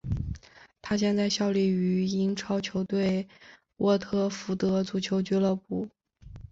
[0.81, 3.27] 他现在效力于英超球队
[3.77, 5.87] 沃特福德足球俱乐部。